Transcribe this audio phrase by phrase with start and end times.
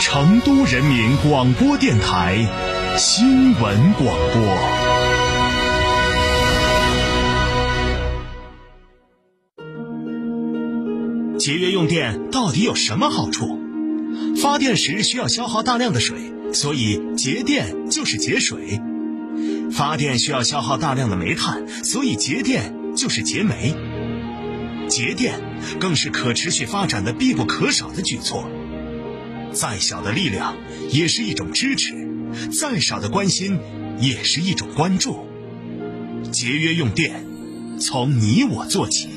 [0.00, 2.48] 成都人民广播电台
[2.96, 4.58] 新闻广播。
[11.38, 13.60] 节约用电到底有什么好处？
[14.40, 18.80] 发电时需要消耗大量的水，所以节电就是节水；
[19.70, 23.76] 发电需要消耗大量的煤炭，所以节电就是节煤。
[24.88, 25.38] 节电
[25.78, 28.50] 更是可持续发展的必不可少的举措。
[29.52, 30.56] 再小的力量
[30.90, 31.94] 也是一种支持，
[32.50, 33.58] 再少的关心
[33.98, 35.26] 也是一种关注。
[36.30, 37.24] 节约用电，
[37.78, 39.08] 从你我做起。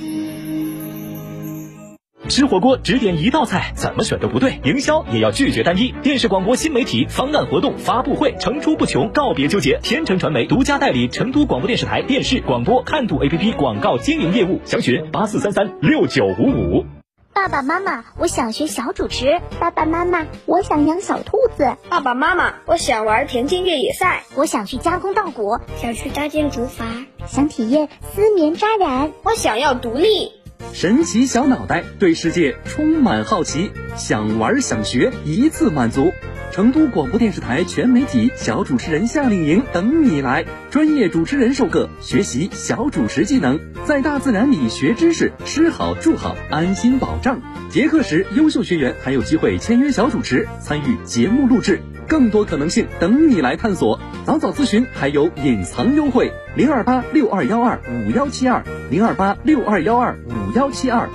[2.29, 4.59] 吃火锅只点一道菜，怎么选都不对。
[4.63, 5.93] 营销也要拒绝单一。
[6.01, 9.77] 电视广播新媒体方案活动发布会层出不穷，告别纠结。
[9.83, 17.02] 天成传媒独家代理成都广播电视台电视广播看图 APP 广告经营业务，详询八四三三六九五五。
[17.33, 19.41] 爸爸妈妈，我想学小主持。
[19.59, 21.75] 爸爸妈妈，我想养小兔子。
[21.89, 24.23] 爸爸妈妈，我想玩田径越野赛。
[24.35, 29.11] 我想去加工稻谷，想去搭建竹筏，想体验丝棉扎染。
[29.23, 30.31] 我想要独立。
[30.73, 36.11] 神奇小脑袋对世界充满好奇，想玩想学一次满足。
[36.53, 47.41] 成都广播电视台全媒体小主持人夏令营等你来，专业主持人授课，学习小主持技能，在大自然里学知识，吃好住好，安心保障。
[47.71, 53.99] 结课时，优秀学员还有机会签约小主持，参与节目录制，更多可能性等你来探索。
[54.23, 61.09] 早早咨询还有隐藏优惠，零二八六二幺二五幺七二，零二八六二幺二五幺七二，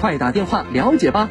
[0.00, 1.30] 快打电话了解吧。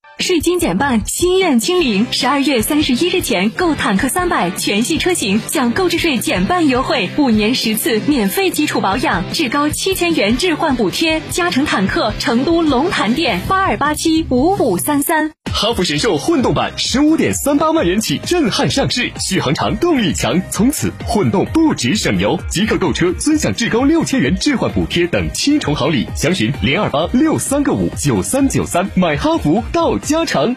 [0.19, 2.05] 税金减半，心愿清零。
[2.11, 11.21] 十二月三十一日前购坦克三百全系车型，享购置税减半优惠，五年十次免费基础保养，至高七千元置换补贴。
[11.31, 15.31] 嘉诚坦克成都龙潭店八二八七五五三三。
[15.53, 22.39] 哈弗神兽混动版十五点三八万元起震撼上市，续航长，动力强，从此混动不止省油。
[22.49, 28.89] 即刻购车尊享至高六千元置换补贴等七重好礼，详询零二八六三个五九三九三。
[28.95, 30.55] 买哈弗到家诚。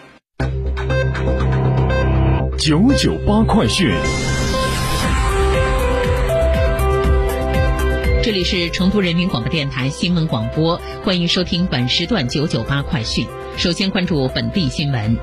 [2.57, 3.93] 九九八快讯。
[8.25, 13.23] 这里是成都人民广播电台新闻广播，欢迎收听本时段九九八快讯。
[13.55, 15.15] 首先关注本地新闻。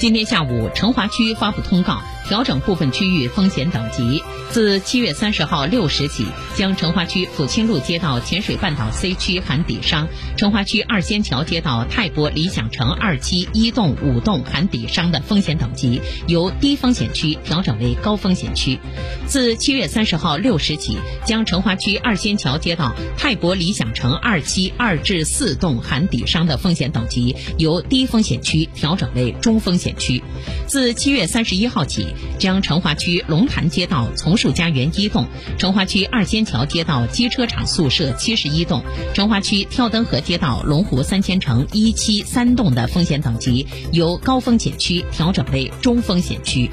[0.00, 4.22] 今天下午，成华区发布通告，调整部分区域风险等级。
[4.48, 6.24] 自七月三十号六时起，
[6.56, 18.80] 将成华区抚清路街道浅水半岛 C 区含底商、成华区二仙桥街道泰博理想城二期一栋、五栋含底商的风险等级，由低风险区调整为高风险区。
[19.26, 20.96] 自七月三十号六时起，
[21.26, 30.22] 将成华区二仙桥街道泰博理想城二期二至四栋含底商的风险等级，由低风险区调整为中风险区。
[30.66, 32.06] 自七月三十一号起，
[32.38, 35.26] 将成华区龙潭街道丛树家园一栋、
[35.58, 38.82] 成华区二仙桥街道机车厂宿舍七十一栋、
[39.14, 46.70] 成华区跳灯河街道龙湖三千城一期三栋的风险等级，由高风险区调整为中风险区。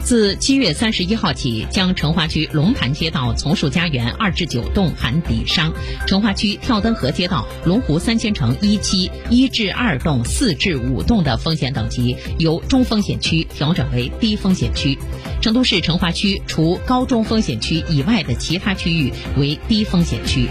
[0.00, 5.72] 自七月三十一号起，将成华区龙潭街道从树家园二至九栋含底商，
[6.06, 14.98] 成华区跳灯河街道龙湖三千城一期一至二栋、四至五栋的风险等级，由中风险区调整为低风险区。
[15.42, 20.48] 成都市成华区除高中风险区以外的其他区域为低风险区。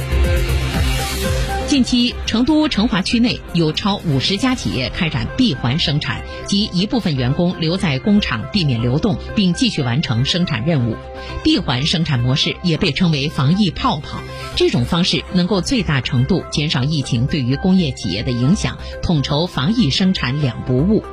[1.77, 10.95] 近期，成都成华区内有超五十家企业开展闭环生产，即一部分员工留在工厂避免流动，并继续完成生产任务。
[11.43, 14.19] 闭环生产模式也被称为防疫泡泡，
[14.55, 21.03] 这种方式能够最大程度减少疫情对于工业企业的影响，统筹防疫生产两不误。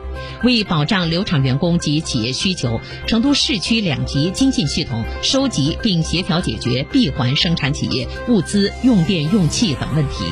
[0.44, 10.24] 为保障流厂员工及企业需求，成都市区两级经信系统收集并协调解决闭环生产企业物资、用电、用气等问题。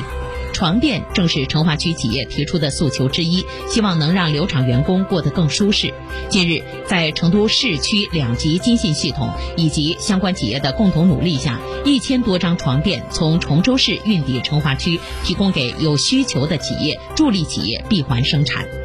[0.53, 5.93] 床垫正是成华区企业提出的诉求之一，希望能让流厂员工过得更舒适。
[6.29, 18.82] 近日，在成都市区两级金信系统以及相关企业的共同努力下，一千多张床垫从崇州市运抵成华区，提供给有需求的企业，助力企业闭环生产。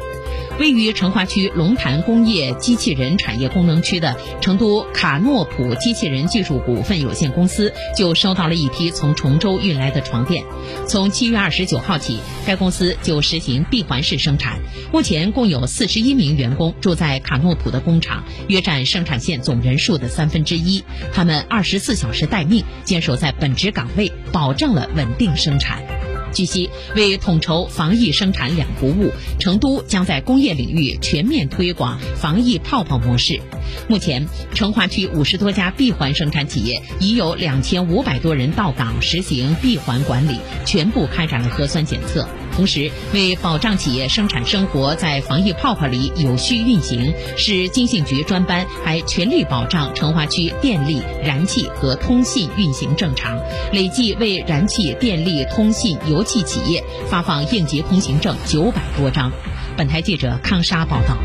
[0.59, 10.43] 位于成华区龙潭工业机器人产业功能区的成都卡诺普机器人技术股份有限公司就收到了一批从崇州运来的床垫。
[10.85, 14.59] 从七月二十九号起，该公司就实行闭环式生产。
[14.91, 20.83] 目前共有四十一名员工住在卡诺普的工厂，约占生产线总人数的三分之一。
[21.13, 25.98] 他们二十四小时待命，坚守在本职岗位，保证了稳定生产。
[26.31, 33.41] 据悉，为统筹防疫生产两不误，成都将在工业领域全面推广防疫泡泡模式。
[33.87, 42.27] 目前，成华区五十多家闭环生产企业已有两千五百多人到岗实行闭环管理，全部开展了核酸检测。
[42.55, 53.39] 同时，为保障企业生产生活在防疫泡泡里有序运行，市经信局专班还全力保障成华区电力、燃气和通信运行正常，
[53.71, 59.31] 累计为燃气、电力、通信有、国际企业发放应急通行证九百多张。
[59.77, 61.17] 本台记者康莎报道。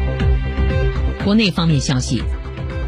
[1.24, 2.22] 国内方面消息。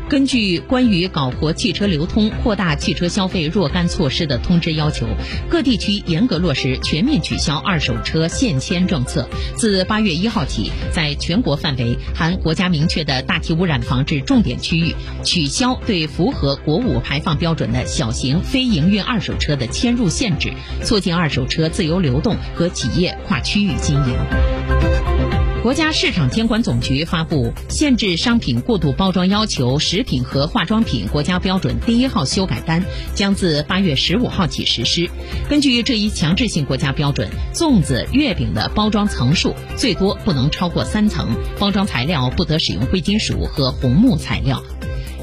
[0.08, 5.04] 根据关于搞活汽车流通、扩大汽车消费若干措施的通知要求，
[5.50, 9.28] 各地区严格落实全面取消二手车限迁政策。
[9.56, 14.94] 自八月一号起，在全国范围含国家明确的大气污染防治重点区域，
[15.24, 20.52] 取消对符合国五排放标准的小型非营运二手车的迁入限制，
[20.84, 25.25] 促进二手车自由流动和企业跨区域经营。
[25.66, 32.84] 国家市场监管总局发布限制商品过度包装要求食品和化妆品国家标准第一号修改单，
[33.16, 35.10] 将自八月十五号起实施。
[35.50, 44.62] 根据这一强制性国家标准，粽子、月饼的包装层数最多不能超过三层，包装材料不得使用贵金属和红木材料。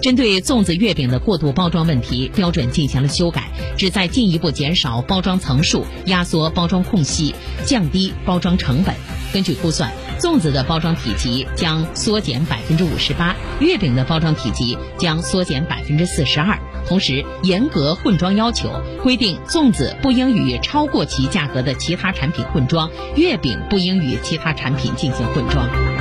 [0.03, 7.33] 针对粽子、月饼的过度包装问题，标准进行了修改，旨在进一步减少包装层数，压缩包装空隙，
[7.65, 8.93] 降低包装成本。
[9.31, 9.89] 根据估算。
[10.19, 16.57] 粽子的包装体积将缩减百分之五十八，月饼的包装体积将缩减百分之四十二。
[16.87, 18.69] 同时，严格混装要求，
[19.01, 25.92] 规定粽子不应与超过其价格的其他产品混装，月饼不应与其他产品进行混装。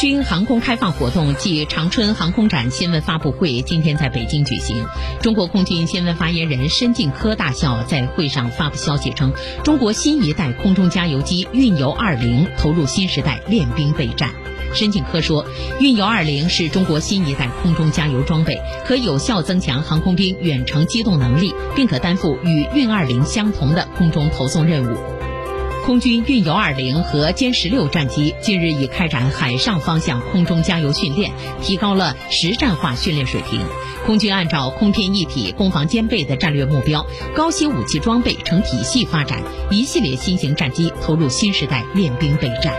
[0.00, 4.86] 军航空开放活动暨长春航空展新闻发布会今天在北京举行。
[5.20, 14.30] 中国空军新闻发言人申进科大校在会上发布消息称，中国新一代空中加油机运油二零投入新时代练兵备战。
[14.72, 15.44] 申进科说，
[15.80, 24.96] 运油二零是中国新一代空中加油装备，可有效增强航空兵远程机动能力，并可担负与运二零相同的空中投送任务。
[25.90, 31.32] 空军运油二零和歼十六战机近日已开展海上方向空中加油训练，
[31.62, 33.60] 提高了实战化训练水平。
[34.06, 37.04] 空军按照空天一体、攻防兼备的战略目标，
[37.34, 42.72] 高新武器装备成体系发展，一系列新型战机投入新时代练兵备战。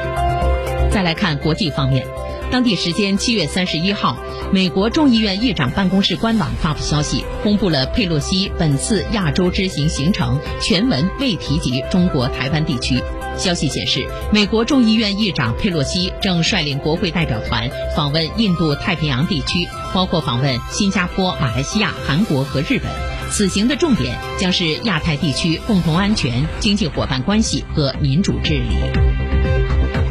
[0.89, 2.07] 再来看国际方面。
[2.51, 4.17] 当地时间七月三十一号，
[4.51, 13.01] 美国众议院议长办公室官网发布消息，公布了佩洛西本次亚洲之行行程，全文未提及中国台湾地区。
[13.37, 22.91] 消息显示，美国众议院议长佩洛西正率领国会代表团访问印度太平洋地区，包括访问新加坡、马来西亚、韩国和日本。
[23.31, 28.75] 此行的重点将是亚太地区共同安全、经济伙伴关系和民主治理。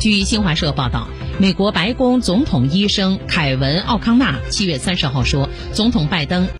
[0.00, 1.06] 据新华社报道。
[1.40, 6.46] 美国白宫总统医生凯文·奥康纳七月三十号说，总统拜登。